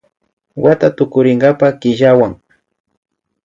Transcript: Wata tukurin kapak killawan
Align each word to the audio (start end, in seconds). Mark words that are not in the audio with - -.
Wata 0.63 0.87
tukurin 0.97 1.39
kapak 1.43 1.73
killawan 1.81 2.33